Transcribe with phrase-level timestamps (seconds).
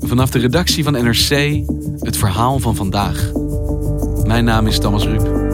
[0.00, 1.62] Vanaf de redactie van NRC
[1.98, 3.30] het verhaal van vandaag.
[4.24, 5.48] Mijn naam is Thomas Ruip.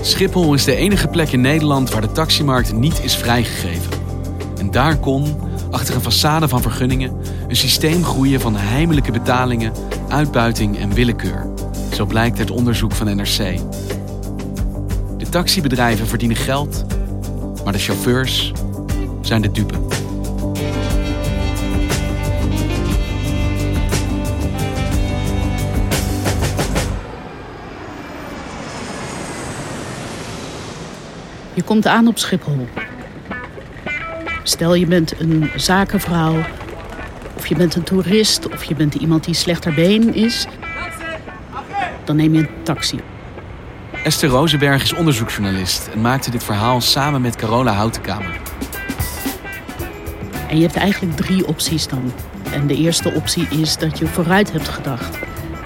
[0.00, 3.90] Schiphol is de enige plek in Nederland waar de taximarkt niet is vrijgegeven.
[4.58, 5.36] En daar kon,
[5.70, 7.16] achter een façade van vergunningen,
[7.48, 9.72] een systeem groeien van heimelijke betalingen,
[10.08, 11.53] uitbuiting en willekeur.
[11.94, 13.58] Zo blijkt uit onderzoek van NRC.
[15.18, 16.84] De taxibedrijven verdienen geld,
[17.64, 18.52] maar de chauffeurs
[19.20, 19.74] zijn de dupe.
[31.54, 32.68] Je komt aan op Schiphol.
[34.42, 36.44] Stel je bent een zakenvrouw,
[37.36, 40.46] of je bent een toerist, of je bent iemand die slechter been is.
[42.04, 43.00] Dan neem je een taxi.
[44.04, 48.40] Esther Rozenberg is onderzoeksjournalist en maakte dit verhaal samen met Carola Houtenkamer.
[50.48, 52.12] En je hebt eigenlijk drie opties dan.
[52.52, 55.18] En de eerste optie is dat je vooruit hebt gedacht.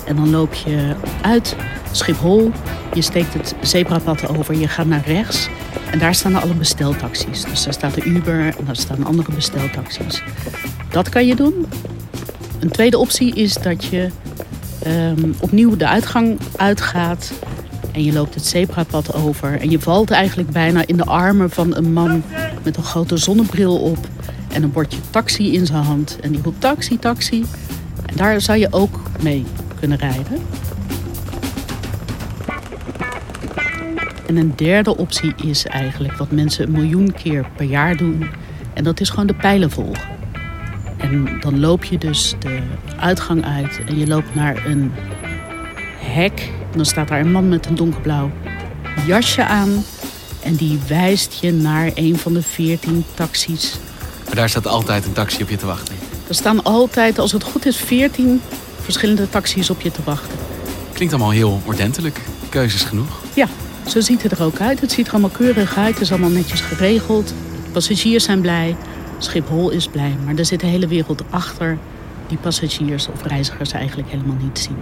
[0.06, 1.56] En dan loop je uit
[1.92, 2.52] Schiphol,
[2.94, 5.48] je steekt het zebrapad over, je gaat naar rechts.
[5.90, 7.44] En daar staan alle besteltaxis.
[7.44, 10.22] Dus daar staat de Uber en daar staan andere besteltaxis.
[10.90, 11.66] Dat kan je doen.
[12.60, 14.10] Een tweede optie is dat je
[14.82, 17.32] ehm, opnieuw de uitgang uitgaat.
[17.92, 19.60] En je loopt het zebrapad over.
[19.60, 22.22] En je valt eigenlijk bijna in de armen van een man
[22.62, 24.08] met een grote zonnebril op.
[24.52, 26.18] En een bordje taxi in zijn hand.
[26.20, 27.44] En die roept taxi, taxi.
[28.06, 29.44] En daar zou je ook mee
[29.80, 30.38] kunnen rijden.
[34.26, 38.26] En een derde optie is eigenlijk wat mensen een miljoen keer per jaar doen.
[38.74, 40.17] En dat is gewoon de pijlen volgen.
[40.98, 42.58] En dan loop je dus de
[42.96, 44.92] uitgang uit en je loopt naar een
[45.98, 46.50] hek.
[46.72, 48.30] En dan staat daar een man met een donkerblauw
[49.06, 49.84] jasje aan.
[50.42, 53.78] En die wijst je naar een van de veertien taxis.
[54.24, 55.94] Maar daar staat altijd een taxi op je te wachten.
[56.28, 58.40] Er staan altijd, als het goed is, veertien
[58.80, 60.38] verschillende taxis op je te wachten.
[60.92, 62.20] Klinkt allemaal heel ordentelijk.
[62.48, 63.20] Keuzes genoeg.
[63.34, 63.48] Ja,
[63.86, 64.80] zo ziet het er ook uit.
[64.80, 65.92] Het ziet er allemaal keurig uit.
[65.92, 67.34] Het is allemaal netjes geregeld.
[67.72, 68.76] Passagiers zijn blij.
[69.18, 70.16] Schiphol is blij.
[70.24, 71.78] Maar er zit de hele wereld achter
[72.26, 74.76] die passagiers of reizigers eigenlijk helemaal niet zien.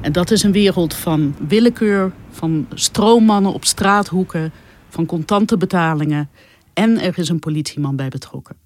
[0.00, 4.52] En dat is een wereld van willekeur, van stroommannen op straathoeken,
[4.88, 6.30] van contante betalingen.
[6.72, 8.56] En er is een politieman bij betrokken.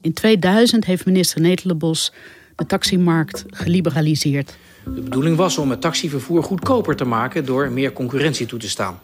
[0.00, 2.12] In 2000 heeft minister Netelenbos
[2.56, 4.56] de taximarkt geliberaliseerd.
[4.94, 9.00] De bedoeling was om het taxivervoer goedkoper te maken door meer concurrentie toe te staan.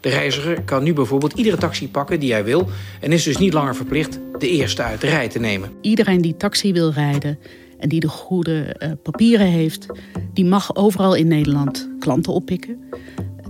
[0.00, 2.68] De reiziger kan nu bijvoorbeeld iedere taxi pakken die hij wil
[3.00, 5.70] en is dus niet langer verplicht de eerste uit de rij te nemen.
[5.80, 7.38] Iedereen die taxi wil rijden
[7.78, 9.86] en die de goede uh, papieren heeft,
[10.32, 12.78] die mag overal in Nederland klanten oppikken.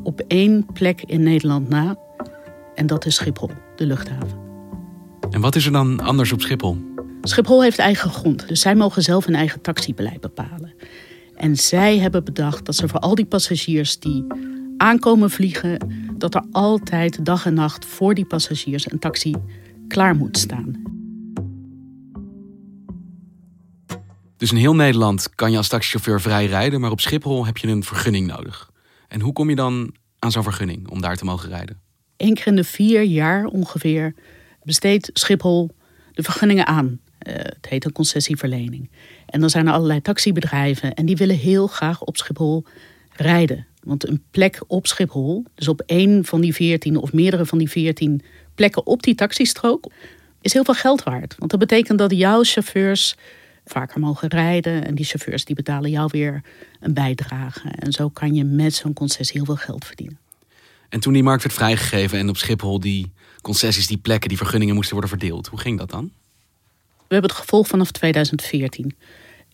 [0.02, 1.96] Op één plek in Nederland na.
[2.74, 4.38] En dat is Schiphol, de luchthaven.
[5.30, 6.76] En wat is er dan anders op Schiphol?
[7.22, 10.72] Schiphol heeft eigen grond, dus zij mogen zelf hun eigen taxibeleid bepalen.
[11.42, 14.24] En zij hebben bedacht dat ze voor al die passagiers die
[14.76, 15.78] aankomen vliegen,
[16.16, 19.34] dat er altijd dag en nacht voor die passagiers een taxi
[19.88, 20.82] klaar moet staan.
[24.36, 27.68] Dus in heel Nederland kan je als taxichauffeur vrij rijden, maar op Schiphol heb je
[27.68, 28.70] een vergunning nodig.
[29.08, 31.80] En hoe kom je dan aan zo'n vergunning om daar te mogen rijden?
[32.16, 34.14] Eén keer in de vier jaar ongeveer
[34.62, 35.70] besteedt Schiphol
[36.12, 37.00] de vergunningen aan.
[37.28, 38.90] Uh, het heet een concessieverlening.
[39.26, 42.64] En dan zijn er allerlei taxibedrijven en die willen heel graag op Schiphol
[43.12, 43.66] rijden.
[43.82, 47.70] Want een plek op Schiphol, dus op één van die veertien of meerdere van die
[47.70, 48.22] veertien
[48.54, 49.90] plekken op die taxistrook,
[50.40, 51.34] is heel veel geld waard.
[51.38, 53.16] Want dat betekent dat jouw chauffeurs
[53.64, 54.86] vaker mogen rijden.
[54.86, 56.42] En die chauffeurs die betalen jou weer
[56.80, 57.68] een bijdrage.
[57.68, 60.18] En zo kan je met zo'n concessie heel veel geld verdienen.
[60.88, 64.74] En toen die markt werd vrijgegeven en op Schiphol die concessies, die plekken, die vergunningen
[64.74, 66.10] moesten worden verdeeld, hoe ging dat dan?
[67.12, 68.96] We hebben het gevolg vanaf 2014.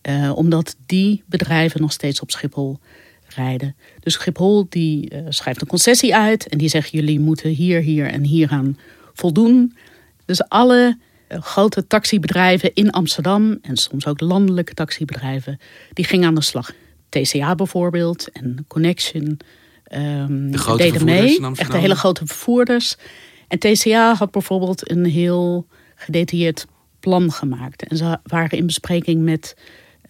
[0.09, 2.79] Uh, omdat die bedrijven nog steeds op Schiphol
[3.27, 3.75] rijden.
[3.99, 8.05] Dus Schiphol die uh, schrijft een concessie uit en die zegt jullie moeten hier, hier
[8.05, 8.77] en hier aan
[9.13, 9.75] voldoen.
[10.25, 10.97] Dus alle
[11.29, 15.59] uh, grote taxibedrijven in Amsterdam en soms ook landelijke taxibedrijven,
[15.93, 16.71] die gingen aan de slag.
[17.09, 19.39] TCA bijvoorbeeld en Connection.
[19.93, 21.39] Um, de grote deden mee.
[21.55, 22.95] Echt de hele grote vervoerders.
[23.47, 26.65] En TCA had bijvoorbeeld een heel gedetailleerd
[26.99, 27.83] plan gemaakt.
[27.83, 29.55] En ze waren in bespreking met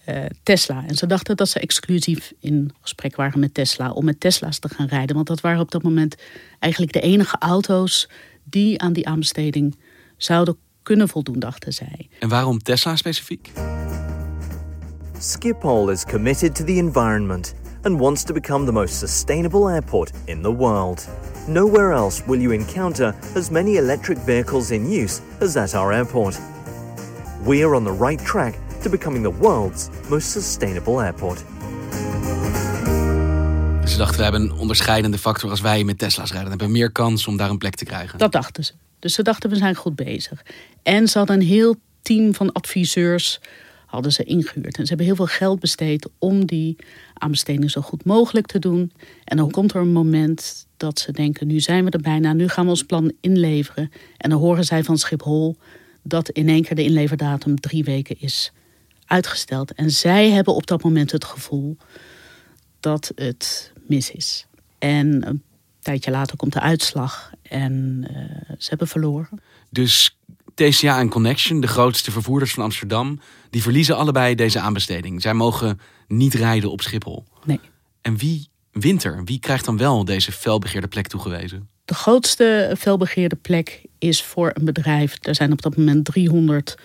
[0.10, 0.84] uh, Tesla.
[0.88, 4.70] En ze dachten dat ze exclusief in gesprek waren met Tesla om met Tesla's te
[4.70, 5.16] gaan rijden.
[5.16, 6.16] Want dat waren op dat moment
[6.60, 8.10] eigenlijk de enige auto's
[8.44, 9.78] die aan die aanbesteding
[10.18, 12.10] zouden kunnen voldoen, dachten zij.
[12.20, 13.52] En waarom Tesla specifiek?
[15.20, 20.42] Schiphol is committed to the environment and wants to become the most sustainable airport in
[20.42, 21.08] the world.
[21.48, 26.40] Nowhere else will you encounter as many electric vehicles in use as at our airport.
[27.44, 31.44] We are on the right track to becoming the world's most sustainable airport.
[33.82, 36.50] Dus ze dachten, we hebben een onderscheidende factor als wij met Tesla's rijden.
[36.50, 38.20] Dan hebben we meer kans om daar een plek te krijgen.
[38.20, 38.74] Dat dachten ze.
[39.00, 40.46] Dus ze dachten, we zijn goed bezig.
[40.84, 43.40] En ze hadden een heel team van adviseurs
[43.86, 44.78] hadden ze ingehuurd.
[44.78, 46.76] En ze hebben heel veel geld besteed om die
[47.14, 48.92] aanbesteding zo goed mogelijk te doen.
[49.24, 52.48] En dan komt er een moment dat ze denken, nu zijn we er bijna, nu
[52.48, 53.92] gaan we ons plan inleveren.
[54.18, 55.58] En dan horen zij van Schiphol
[56.04, 58.52] dat in één keer de inleverdatum drie weken is
[59.06, 59.74] uitgesteld.
[59.74, 61.78] En zij hebben op dat moment het gevoel
[62.80, 64.46] dat het mis is.
[64.78, 65.44] En een
[65.80, 69.42] tijdje later komt de uitslag en uh, ze hebben verloren.
[69.70, 70.18] Dus
[70.54, 73.20] TCA en Connection, de grootste vervoerders van Amsterdam,
[73.50, 75.22] die verliezen allebei deze aanbesteding.
[75.22, 77.26] Zij mogen niet rijden op Schiphol.
[77.46, 77.60] Nee.
[78.02, 79.24] En wie wint er?
[79.24, 81.70] Wie krijgt dan wel deze felbegeerde plek toegewezen?
[81.86, 85.18] De grootste felbegeerde plek is voor een bedrijf.
[85.22, 86.78] Er zijn op dat moment 300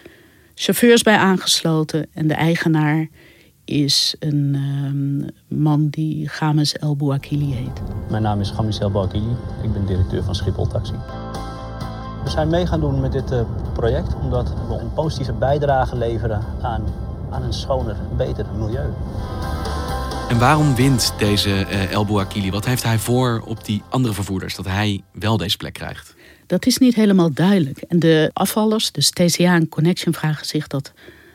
[0.55, 2.07] chauffeurs bij aangesloten.
[2.13, 3.09] En de eigenaar
[3.65, 5.29] is een um,
[5.59, 7.83] man die Games El Bouakili heet.
[8.11, 9.37] Mijn naam is Games El Bouakili.
[9.63, 10.95] Ik ben directeur van Schiphol Taxi.
[12.25, 13.41] We zijn mee gaan doen met dit uh,
[13.73, 16.85] project omdat we een positieve bijdrage leveren aan,
[17.31, 18.93] aan een schoner, beter milieu.
[20.29, 22.51] En waarom wint deze uh, El Bouakili?
[22.51, 26.15] Wat heeft hij voor op die andere vervoerders dat hij wel deze plek krijgt?
[26.47, 27.79] Dat is niet helemaal duidelijk.
[27.79, 30.93] En de afvallers, dus TCA en Connection, vragen zich dat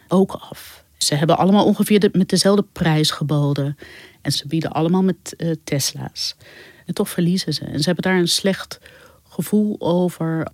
[0.07, 0.83] ook af.
[0.97, 3.77] Ze hebben allemaal ongeveer met dezelfde prijs geboden.
[4.21, 6.35] En ze bieden allemaal met uh, Tesla's.
[6.85, 7.65] En toch verliezen ze.
[7.65, 8.79] En ze hebben daar een slecht
[9.29, 10.47] gevoel over.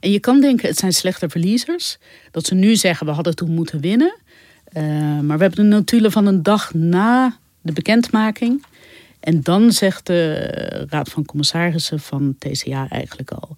[0.00, 1.98] En je kan denken, het zijn slechte verliezers.
[2.30, 4.16] Dat ze nu zeggen, we hadden toen moeten winnen.
[4.72, 4.82] Uh,
[5.20, 8.64] maar we hebben de notulen van een dag na de bekendmaking.
[9.20, 13.56] En dan zegt de Raad van Commissarissen van TCA eigenlijk al.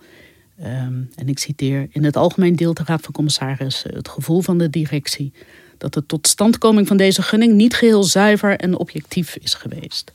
[0.62, 4.58] Um, en ik citeer: In het algemeen deelt de Raad van Commissarissen het gevoel van
[4.58, 5.32] de directie
[5.78, 10.12] dat de totstandkoming van deze gunning niet geheel zuiver en objectief is geweest.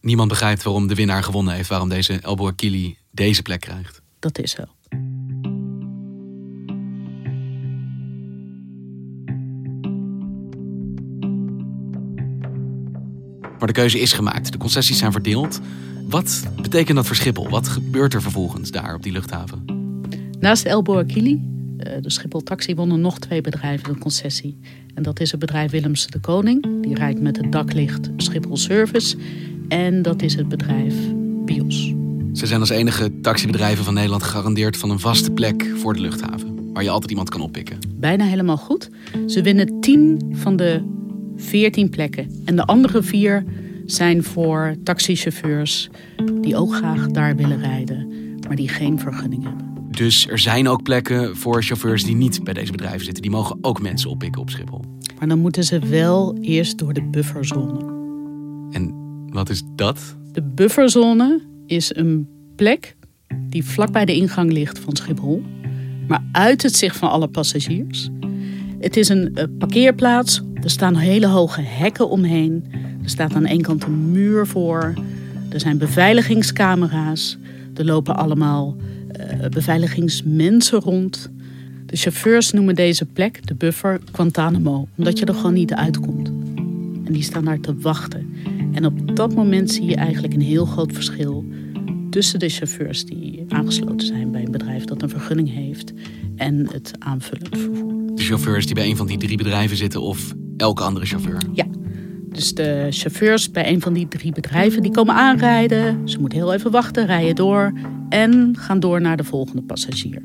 [0.00, 4.00] Niemand begrijpt waarom de winnaar gewonnen heeft, waarom deze El Bouakili deze plek krijgt.
[4.18, 4.64] Dat is zo.
[13.58, 15.60] Maar de keuze is gemaakt, de concessies zijn verdeeld.
[16.08, 17.48] Wat betekent dat voor Schiphol?
[17.48, 19.81] Wat gebeurt er vervolgens daar op die luchthaven?
[20.42, 21.40] Naast El Bouakili,
[22.00, 24.58] de Schiphol Taxi, wonnen nog twee bedrijven de concessie.
[24.94, 26.82] En dat is het bedrijf Willemse de Koning.
[26.82, 29.16] Die rijdt met het daklicht Schiphol Service.
[29.68, 30.94] En dat is het bedrijf
[31.44, 31.94] Bios.
[32.32, 36.72] Ze zijn als enige taxibedrijven van Nederland gegarandeerd van een vaste plek voor de luchthaven.
[36.72, 37.78] Waar je altijd iemand kan oppikken.
[37.96, 38.90] Bijna helemaal goed.
[39.26, 40.82] Ze winnen 10 van de
[41.36, 42.42] 14 plekken.
[42.44, 43.44] En de andere vier
[43.86, 45.90] zijn voor taxichauffeurs
[46.40, 48.12] die ook graag daar willen rijden,
[48.46, 49.71] maar die geen vergunning hebben.
[49.96, 53.22] Dus er zijn ook plekken voor chauffeurs die niet bij deze bedrijven zitten.
[53.22, 54.84] Die mogen ook mensen oppikken op Schiphol.
[55.18, 57.78] Maar dan moeten ze wel eerst door de bufferzone.
[58.70, 58.94] En
[59.28, 60.16] wat is dat?
[60.32, 62.96] De bufferzone is een plek
[63.48, 65.42] die vlak bij de ingang ligt van Schiphol,
[66.08, 68.08] maar uit het zicht van alle passagiers.
[68.80, 70.42] Het is een uh, parkeerplaats.
[70.62, 72.64] Er staan hele hoge hekken omheen.
[73.02, 74.94] Er staat aan één kant een muur voor.
[75.50, 77.38] Er zijn beveiligingscamera's.
[77.74, 78.76] Er lopen allemaal
[79.50, 81.30] beveiligingsmensen rond.
[81.86, 86.28] De chauffeurs noemen deze plek, de buffer, Guantanamo, omdat je er gewoon niet uitkomt.
[87.04, 88.34] En die staan daar te wachten.
[88.72, 91.44] En op dat moment zie je eigenlijk een heel groot verschil
[92.10, 95.92] tussen de chauffeurs die aangesloten zijn bij een bedrijf dat een vergunning heeft
[96.36, 97.92] en het aanvullend vervoer.
[98.14, 101.42] de chauffeurs die bij een van die drie bedrijven zitten of elke andere chauffeur?
[101.52, 101.66] Ja.
[102.28, 106.08] Dus de chauffeurs bij een van die drie bedrijven die komen aanrijden.
[106.08, 107.72] Ze moeten heel even wachten, rijden door
[108.12, 110.22] en gaan door naar de volgende passagier.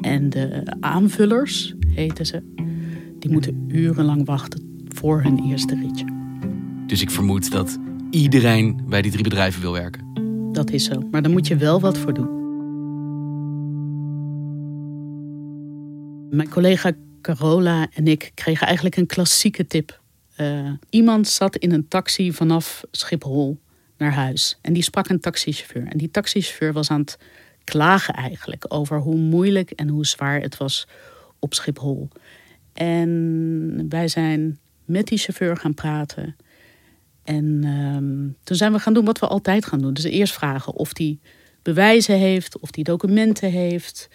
[0.00, 2.42] En de aanvullers, heten ze,
[3.18, 6.04] die moeten urenlang wachten voor hun eerste ritje.
[6.86, 7.78] Dus ik vermoed dat
[8.10, 10.04] iedereen bij die drie bedrijven wil werken.
[10.52, 12.40] Dat is zo, maar daar moet je wel wat voor doen.
[16.30, 20.00] Mijn collega Carola en ik kregen eigenlijk een klassieke tip.
[20.40, 23.58] Uh, iemand zat in een taxi vanaf Schiphol
[24.02, 24.58] naar huis.
[24.60, 25.86] En die sprak een taxichauffeur.
[25.86, 27.18] En die taxichauffeur was aan het
[27.64, 30.86] klagen eigenlijk over hoe moeilijk en hoe zwaar het was
[31.38, 32.08] op Schiphol.
[32.72, 36.36] En wij zijn met die chauffeur gaan praten.
[37.24, 39.94] En um, toen zijn we gaan doen wat we altijd gaan doen.
[39.94, 41.18] Dus eerst vragen of hij
[41.62, 44.08] bewijzen heeft, of hij documenten heeft.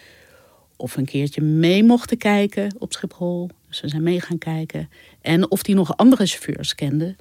[0.76, 3.50] Of een keertje mee mochten kijken op Schiphol.
[3.68, 4.90] Dus we zijn mee gaan kijken.
[5.22, 7.16] En of hij nog andere chauffeurs kende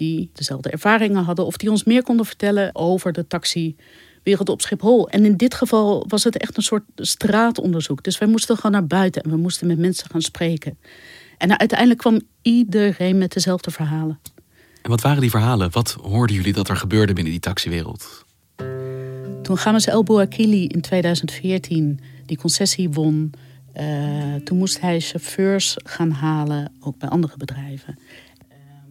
[0.00, 1.46] die dezelfde ervaringen hadden.
[1.46, 5.08] Of die ons meer konden vertellen over de taxiwereld op Schiphol.
[5.08, 8.02] En in dit geval was het echt een soort straatonderzoek.
[8.02, 10.78] Dus wij moesten gewoon naar buiten en we moesten met mensen gaan spreken.
[11.38, 14.20] En uiteindelijk kwam iedereen met dezelfde verhalen.
[14.82, 15.70] En wat waren die verhalen?
[15.70, 18.24] Wat hoorden jullie dat er gebeurde binnen die taxiwereld?
[19.42, 23.32] Toen Games El Bouakili in 2014 die concessie won...
[23.80, 27.98] Uh, toen moest hij chauffeurs gaan halen, ook bij andere bedrijven.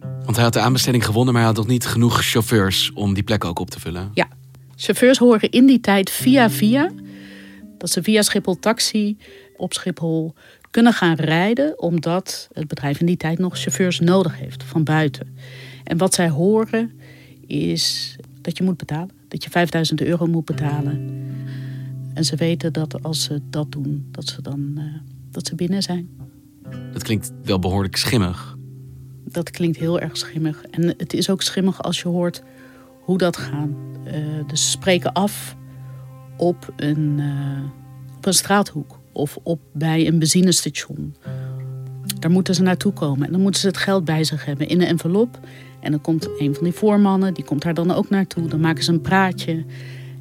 [0.00, 3.22] Want hij had de aanbesteding gewonnen, maar hij had nog niet genoeg chauffeurs om die
[3.22, 4.10] plek ook op te vullen.
[4.14, 4.28] Ja,
[4.76, 6.90] chauffeurs horen in die tijd via via,
[7.78, 9.16] dat ze via Schiphol Taxi
[9.56, 10.34] op Schiphol
[10.70, 15.36] kunnen gaan rijden, omdat het bedrijf in die tijd nog chauffeurs nodig heeft van buiten.
[15.84, 17.00] En wat zij horen
[17.46, 21.28] is dat je moet betalen, dat je 5000 euro moet betalen.
[22.14, 24.84] En ze weten dat als ze dat doen, dat ze dan uh,
[25.30, 26.08] dat ze binnen zijn.
[26.92, 28.58] Dat klinkt wel behoorlijk schimmig.
[29.32, 30.62] Dat klinkt heel erg schimmig.
[30.70, 32.42] En het is ook schimmig als je hoort
[33.00, 33.68] hoe dat gaat.
[34.06, 34.14] Uh,
[34.46, 35.56] dus ze spreken af
[36.36, 41.14] op een, uh, op een straathoek of op bij een benzinestation.
[42.18, 44.80] Daar moeten ze naartoe komen en dan moeten ze het geld bij zich hebben in
[44.80, 45.40] een envelop.
[45.80, 48.48] En dan komt een van die voormannen, die komt daar dan ook naartoe.
[48.48, 49.64] Dan maken ze een praatje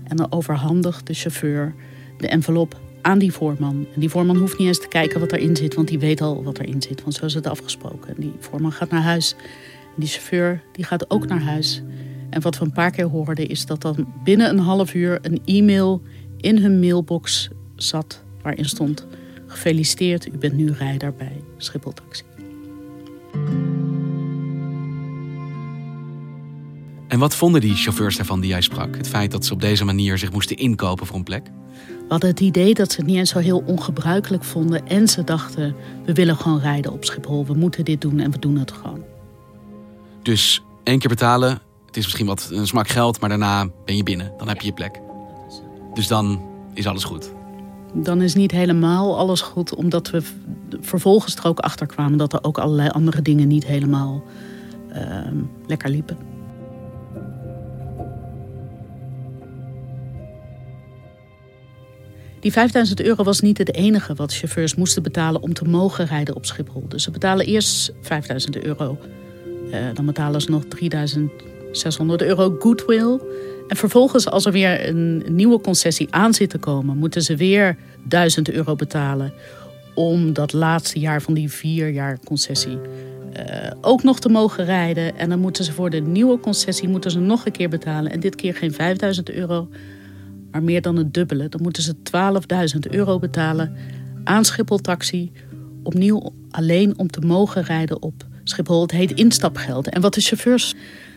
[0.04, 1.76] en dan overhandigt de chauffeur
[2.18, 3.86] de envelop aan die voorman.
[3.94, 6.44] En die voorman hoeft niet eens te kijken wat erin zit, want die weet al
[6.44, 7.02] wat erin zit.
[7.02, 8.16] Want zo is het afgesproken.
[8.16, 9.36] En die voorman gaat naar huis.
[9.96, 11.82] Die chauffeur die gaat ook naar huis.
[12.30, 15.42] En wat we een paar keer hoorden is dat dan binnen een half uur een
[15.46, 16.02] e-mail
[16.38, 19.08] in hun mailbox zat waarin stond:
[19.48, 22.24] Gefeliciteerd, u bent nu rijder bij Schiphol Taxi.
[27.08, 28.96] En wat vonden die chauffeurs daarvan die jij sprak?
[28.96, 31.48] Het feit dat ze op deze manier zich moesten inkopen voor een plek?
[32.10, 34.88] Hadden het idee dat ze het niet eens zo heel ongebruikelijk vonden.
[34.88, 35.76] En ze dachten,
[36.06, 37.46] we willen gewoon rijden op Schiphol.
[37.46, 39.04] We moeten dit doen en we doen het gewoon.
[40.22, 41.60] Dus één keer betalen.
[41.86, 44.32] Het is misschien wat een smak geld, maar daarna ben je binnen.
[44.38, 45.00] Dan heb je je plek.
[45.94, 46.42] Dus dan
[46.74, 47.32] is alles goed.
[47.94, 50.22] Dan is niet helemaal alles goed, omdat we
[50.82, 54.24] vervolgens er ook achter kwamen dat er ook allerlei andere dingen niet helemaal
[54.96, 54.98] uh,
[55.68, 56.18] lekker liepen.
[62.40, 66.36] Die 5000 euro was niet het enige wat chauffeurs moesten betalen om te mogen rijden
[66.36, 66.86] op Schiphol.
[66.88, 68.98] Dus ze betalen eerst 5000 euro.
[69.72, 73.20] Uh, dan betalen ze nog 3600 euro goodwill.
[73.68, 77.78] En vervolgens, als er weer een nieuwe concessie aan zit te komen, moeten ze weer
[78.04, 79.34] 1000 euro betalen.
[79.96, 82.78] Om dat laatste jaar van die vier jaar concessie
[83.38, 85.18] uh, ook nog te mogen rijden.
[85.18, 88.12] En dan moeten ze voor de nieuwe concessie moeten ze nog een keer betalen.
[88.12, 89.68] En dit keer geen 5000 euro,
[90.52, 91.50] maar meer dan het dubbele.
[91.50, 91.96] Dan moeten ze
[92.74, 93.76] 12.000 euro betalen
[94.24, 95.32] aan Schiphol Taxi.
[95.84, 98.82] Opnieuw alleen om te mogen rijden op Schiphol.
[98.82, 99.90] Het heet instapgeld.
[99.90, 100.76] En wat de chauffeurs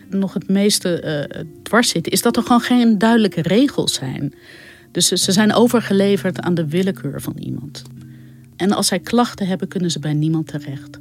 [0.09, 4.33] nog het meeste uh, dwars zit, is dat er gewoon geen duidelijke regels zijn.
[4.91, 7.83] Dus ze zijn overgeleverd aan de willekeur van iemand.
[8.55, 10.99] En als zij klachten hebben, kunnen ze bij niemand terecht.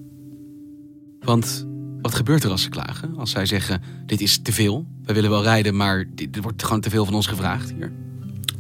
[1.20, 1.66] Want
[2.00, 3.16] wat gebeurt er als ze klagen?
[3.16, 6.80] Als zij zeggen: Dit is te veel, we willen wel rijden, maar er wordt gewoon
[6.80, 7.92] te veel van ons gevraagd hier.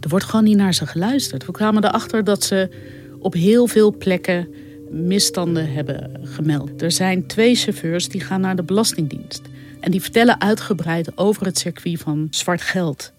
[0.02, 1.46] Er wordt gewoon niet naar ze geluisterd.
[1.46, 2.68] We kwamen erachter dat ze
[3.18, 4.48] op heel veel plekken
[4.90, 6.82] misstanden hebben gemeld.
[6.82, 9.42] Er zijn twee chauffeurs die gaan naar de Belastingdienst.
[9.80, 13.12] En die vertellen uitgebreid over het circuit van zwart geld.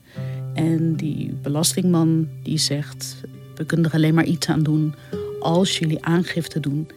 [0.53, 3.15] En die belastingman die zegt:
[3.55, 4.95] We kunnen er alleen maar iets aan doen
[5.39, 6.87] als jullie aangifte doen.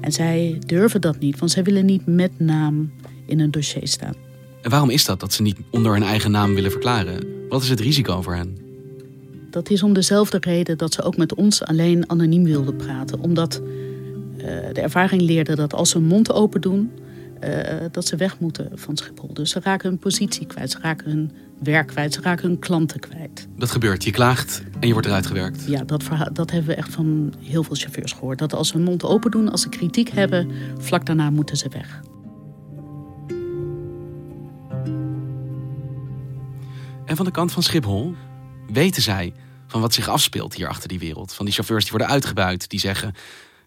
[0.00, 2.92] En zij durven dat niet, want zij willen niet met naam
[3.26, 4.14] in een dossier staan.
[4.62, 7.48] En waarom is dat, dat ze niet onder hun eigen naam willen verklaren?
[7.48, 8.71] Wat is het risico voor hen?
[9.52, 13.20] Dat is om dezelfde reden dat ze ook met ons alleen anoniem wilden praten.
[13.20, 13.62] Omdat
[14.72, 16.90] de ervaring leerde dat als ze hun mond open doen,
[17.90, 19.34] dat ze weg moeten van Schiphol.
[19.34, 23.00] Dus ze raken hun positie kwijt, ze raken hun werk kwijt, ze raken hun klanten
[23.00, 23.48] kwijt.
[23.56, 25.64] Dat gebeurt, je klaagt en je wordt eruit gewerkt.
[25.66, 28.38] Ja, dat, dat hebben we echt van heel veel chauffeurs gehoord.
[28.38, 31.68] Dat als ze hun mond open doen, als ze kritiek hebben, vlak daarna moeten ze
[31.68, 32.00] weg.
[37.04, 38.14] En van de kant van Schiphol
[38.72, 39.32] weten zij
[39.66, 41.34] van wat zich afspeelt hier achter die wereld.
[41.34, 43.14] Van die chauffeurs die worden uitgebuit, die zeggen...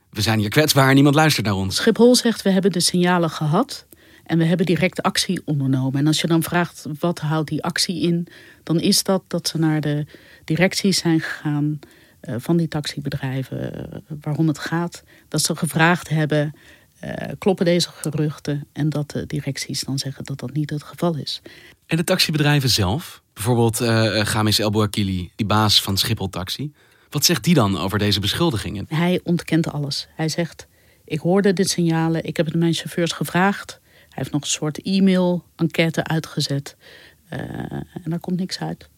[0.10, 1.76] we zijn hier kwetsbaar en niemand luistert naar ons.
[1.76, 3.86] Schiphol zegt, we hebben de signalen gehad
[4.24, 6.00] en we hebben direct actie ondernomen.
[6.00, 8.28] En als je dan vraagt, wat houdt die actie in?
[8.64, 10.06] Dan is dat dat ze naar de
[10.44, 11.80] directies zijn gegaan
[12.22, 13.90] uh, van die taxibedrijven...
[13.94, 15.04] Uh, waarom het gaat.
[15.28, 16.56] Dat ze gevraagd hebben,
[17.04, 18.68] uh, kloppen deze geruchten?
[18.74, 21.42] En dat de directies dan zeggen dat dat niet het geval is.
[21.86, 23.24] En de taxibedrijven zelf?
[23.36, 26.72] Bijvoorbeeld uh, Gamis El Bouakili, die baas van Schiphol Taxi.
[27.10, 28.86] Wat zegt die dan over deze beschuldigingen?
[28.89, 30.08] Hij ontkent alles.
[30.15, 30.68] Hij zegt,
[31.06, 33.80] ik hoorde dit signalen, ik heb het mijn chauffeurs gevraagd.
[33.94, 36.75] Hij heeft nog een soort e-mail-enquête uitgezet.
[37.34, 38.89] Uh, en daar komt niks uit.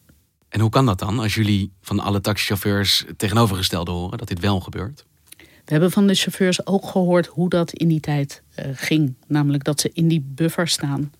[0.48, 4.60] En hoe kan dat dan, als jullie van alle taxichauffeurs tegenovergestelde horen, dat dit wel
[4.60, 5.04] gebeurt?
[5.36, 9.14] We hebben van de chauffeurs ook gehoord hoe dat in die tijd uh, ging.
[9.26, 11.10] Namelijk dat ze in die buffer staan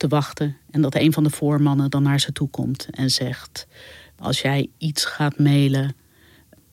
[0.00, 0.56] te wachten.
[0.70, 3.66] En dat een van de voormannen dan naar ze toe komt en zegt:
[4.18, 5.94] Als jij iets gaat mailen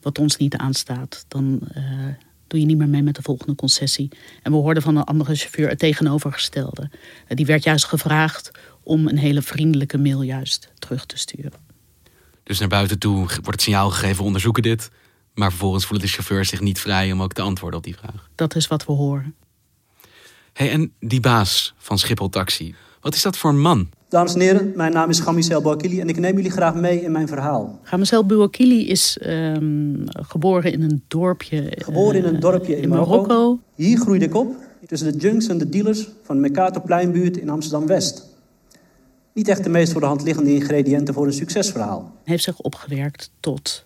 [0.02, 1.84] wat ons niet aanstaat, dan uh,
[2.48, 4.10] doe je niet meer mee met de volgende concessie.
[4.44, 6.90] En we hoorden van een andere chauffeur het tegenovergestelde.
[6.92, 8.52] Uh, die werd juist gevraagd
[8.84, 11.60] om een hele vriendelijke mail juist terug te sturen.
[12.44, 14.90] Dus naar buiten toe wordt het signaal gegeven: onderzoeken dit.
[15.34, 18.30] Maar vervolgens voelen de chauffeurs zich niet vrij om ook te antwoorden op die vraag.
[18.36, 19.36] Dat is wat we horen.
[20.54, 22.76] Hey, en die baas van Schiphol Taxi,
[23.08, 23.90] wat is dat voor een man?
[24.10, 27.12] Dames en heren, mijn naam is Gamisel Bouakili en ik neem jullie graag mee in
[27.12, 27.80] mijn verhaal.
[27.84, 33.12] Gamisel Bouakili is um, geboren in een dorpje, geboren in, een dorpje in, in Marokko.
[33.16, 33.60] Marokko.
[33.76, 38.26] Hier groeide ik op, tussen de junks en de dealers van de Mercatorpleinbuurt in Amsterdam-West.
[39.34, 42.00] Niet echt de meest voor de hand liggende ingrediënten voor een succesverhaal.
[42.00, 43.86] Hij heeft zich opgewerkt tot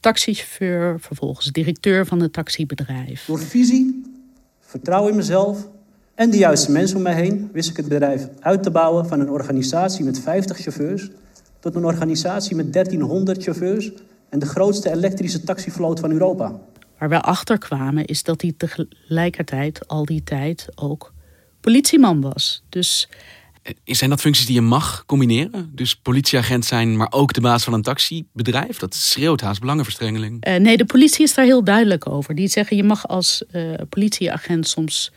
[0.00, 3.24] taxichauffeur, vervolgens directeur van een taxibedrijf.
[3.26, 4.02] Door visie,
[4.60, 5.72] vertrouwen in mezelf
[6.14, 9.20] en de juiste mensen om mij heen wist ik het bedrijf uit te bouwen van
[9.20, 11.10] een organisatie met 50 chauffeurs
[11.60, 13.90] tot een organisatie met 1300 chauffeurs
[14.28, 16.60] en de grootste elektrische taxivloot van Europa.
[16.98, 21.12] Waar we achter kwamen is dat hij tegelijkertijd al die tijd ook
[21.60, 22.62] politieman was.
[22.68, 23.08] Dus
[23.62, 25.70] eh, zijn dat functies die je mag combineren?
[25.74, 28.78] Dus politieagent zijn, maar ook de baas van een taxibedrijf?
[28.78, 30.46] Dat schreeuwt haast belangenverstrengeling.
[30.46, 32.34] Uh, nee, de politie is daar heel duidelijk over.
[32.34, 35.12] Die zeggen je mag als uh, politieagent soms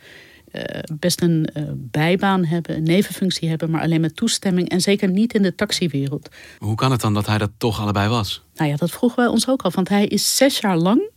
[0.52, 0.62] uh,
[0.98, 5.42] best een bijbaan hebben, een nevenfunctie hebben, maar alleen met toestemming en zeker niet in
[5.42, 6.28] de taxiwereld.
[6.58, 8.42] Hoe kan het dan dat hij dat toch allebei was?
[8.54, 9.70] Nou ja, dat vroegen wij ons ook al.
[9.70, 11.10] Want hij is zes jaar lang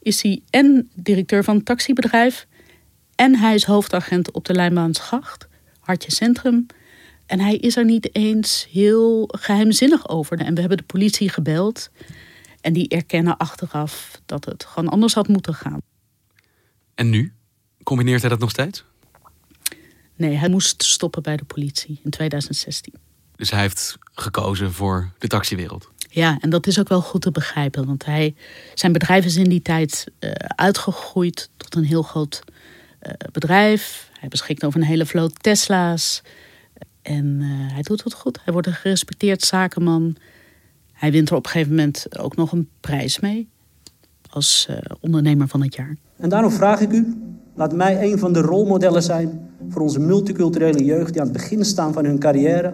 [0.00, 2.46] is hij en directeur van een taxibedrijf
[3.14, 5.48] en hij is hoofdagent op de Lijnbaansgracht
[5.80, 6.66] Hartje Centrum.
[7.26, 10.38] En hij is er niet eens heel geheimzinnig over.
[10.38, 11.90] En we hebben de politie gebeld.
[12.60, 15.80] En die erkennen achteraf dat het gewoon anders had moeten gaan.
[16.94, 17.32] En nu?
[17.86, 18.84] Combineert hij dat nog steeds?
[20.16, 22.94] Nee, hij moest stoppen bij de politie in 2016.
[23.36, 25.90] Dus hij heeft gekozen voor de taxiwereld?
[26.10, 27.86] Ja, en dat is ook wel goed te begrijpen.
[27.86, 28.34] Want hij,
[28.74, 32.42] zijn bedrijf is in die tijd uh, uitgegroeid tot een heel groot
[33.02, 34.10] uh, bedrijf.
[34.20, 36.22] Hij beschikt over een hele vloot Tesla's.
[37.02, 38.38] En uh, hij doet het goed.
[38.44, 40.16] Hij wordt een gerespecteerd zakenman.
[40.92, 43.48] Hij wint er op een gegeven moment ook nog een prijs mee.
[44.30, 45.96] Als uh, ondernemer van het jaar.
[46.16, 47.16] En daarom vraag ik u,
[47.56, 51.64] laat mij een van de rolmodellen zijn voor onze multiculturele jeugd die aan het begin
[51.64, 52.72] staan van hun carrière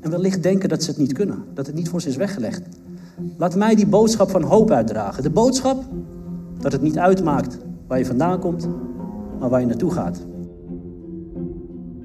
[0.00, 2.62] en wellicht denken dat ze het niet kunnen, dat het niet voor ze is weggelegd.
[3.36, 5.22] Laat mij die boodschap van hoop uitdragen.
[5.22, 5.84] De boodschap
[6.60, 8.68] dat het niet uitmaakt waar je vandaan komt,
[9.40, 10.24] maar waar je naartoe gaat.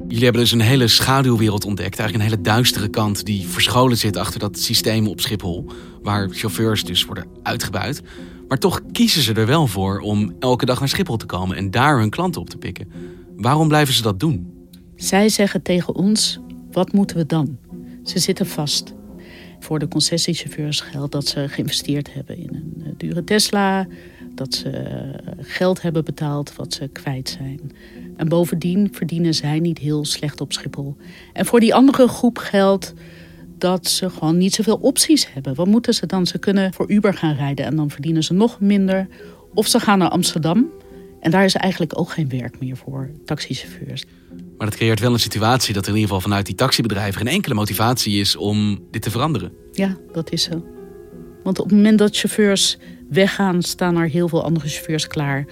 [0.07, 1.99] Jullie hebben dus een hele schaduwwereld ontdekt.
[1.99, 5.65] Eigenlijk een hele duistere kant die verscholen zit achter dat systeem op Schiphol.
[6.01, 8.01] Waar chauffeurs dus worden uitgebuit.
[8.47, 11.71] Maar toch kiezen ze er wel voor om elke dag naar Schiphol te komen en
[11.71, 12.91] daar hun klanten op te pikken.
[13.35, 14.53] Waarom blijven ze dat doen?
[14.95, 16.39] Zij zeggen tegen ons:
[16.71, 17.57] wat moeten we dan?
[18.03, 18.93] Ze zitten vast.
[19.59, 23.87] Voor de concessiechauffeurs geldt dat ze geïnvesteerd hebben in een eh, dure Tesla,
[24.35, 27.71] dat ze eh, geld hebben betaald wat ze kwijt zijn.
[28.17, 30.95] En bovendien verdienen zij niet heel slecht op Schiphol.
[31.33, 32.93] En voor die andere groep geldt
[33.57, 35.55] dat ze gewoon niet zoveel opties hebben.
[35.55, 36.27] Wat moeten ze dan?
[36.27, 39.07] Ze kunnen voor Uber gaan rijden en dan verdienen ze nog minder.
[39.53, 40.71] Of ze gaan naar Amsterdam
[41.19, 44.05] en daar is eigenlijk ook geen werk meer voor taxichauffeurs.
[44.57, 47.33] Maar dat creëert wel een situatie dat er in ieder geval vanuit die taxibedrijven geen
[47.33, 49.51] enkele motivatie is om dit te veranderen.
[49.71, 50.65] Ja, dat is zo.
[51.43, 52.77] Want op het moment dat chauffeurs
[53.09, 55.45] weggaan, staan er heel veel andere chauffeurs klaar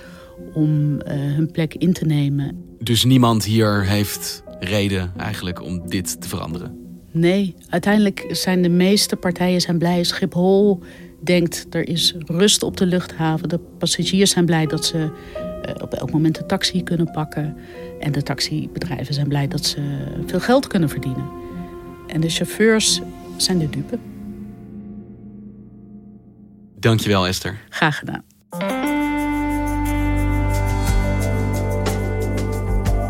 [0.53, 2.63] om eh, hun plek in te nemen.
[2.79, 6.84] Dus niemand hier heeft reden eigenlijk om dit te veranderen?
[7.15, 10.03] Nee, uiteindelijk zijn de meeste partijen zijn blij.
[10.03, 10.83] Schiphol
[11.21, 13.49] denkt er is rust op de luchthaven.
[13.49, 15.11] De passagiers zijn blij dat ze
[15.63, 17.57] eh, op elk moment een taxi kunnen pakken.
[17.99, 19.81] En de taxibedrijven zijn blij dat ze
[20.25, 21.25] veel geld kunnen verdienen.
[22.07, 23.01] En de chauffeurs
[23.37, 23.99] zijn de dupe.
[26.79, 27.59] Dankjewel Esther.
[27.69, 28.23] Graag gedaan.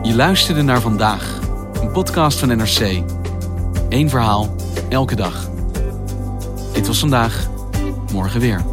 [0.03, 1.39] Je luisterde naar vandaag,
[1.81, 3.03] een podcast van NRC.
[3.95, 4.55] Eén verhaal,
[4.89, 5.49] elke dag.
[6.73, 7.49] Dit was vandaag,
[8.11, 8.65] morgen weer.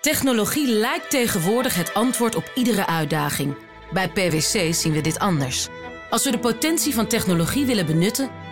[0.00, 3.56] Technologie lijkt tegenwoordig het antwoord op iedere uitdaging.
[3.92, 5.68] Bij PwC zien we dit anders.
[6.10, 8.39] Als we de potentie van technologie willen benutten,